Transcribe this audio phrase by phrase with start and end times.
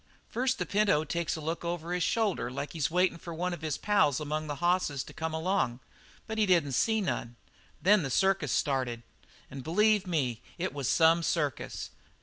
[0.29, 3.53] "First the pinto takes a look over his shoulder like he was waiting for one
[3.53, 5.79] of his pals among the hosses to come along,
[6.25, 7.35] but he didn't see none.
[7.83, 9.03] Then the circus started.
[9.51, 11.91] An' b'lieve me, it was some circus.